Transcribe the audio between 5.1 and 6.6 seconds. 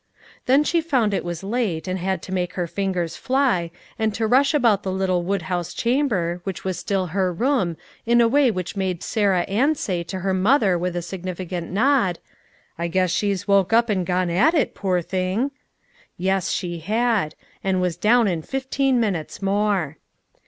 wood house chamber